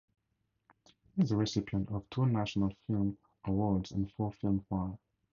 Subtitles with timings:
[1.15, 4.99] He is the recipient of two National Film Awards and four Filmfare Awards.